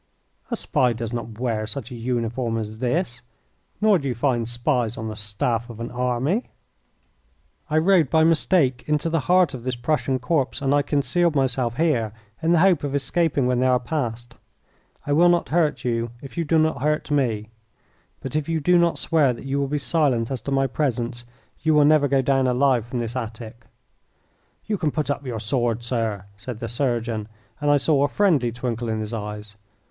[0.49, 3.21] "A spy does not wear such a uniform as this,
[3.79, 6.49] nor do you find spies on the staff of an army.
[7.69, 11.77] I rode by mistake into the heart of this Prussian corps, and I concealed myself
[11.77, 14.33] here in the hope of escaping when they are past.
[15.05, 17.51] I will not hurt you if you do not hurt me,
[18.21, 21.25] but if you do not swear that you will be silent as to my presence
[21.61, 23.67] you will never go down alive from this attic."
[24.65, 27.27] "You can put up your sword, sir," said the surgeon,
[27.59, 29.57] and I saw a friendly twinkle in his eyes.